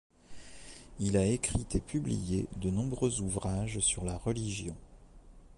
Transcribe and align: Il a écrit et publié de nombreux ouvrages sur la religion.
Il 0.99 1.15
a 1.15 1.27
écrit 1.27 1.67
et 1.75 1.79
publié 1.79 2.47
de 2.57 2.71
nombreux 2.71 3.21
ouvrages 3.21 3.77
sur 3.81 4.03
la 4.03 4.17
religion. 4.17 4.75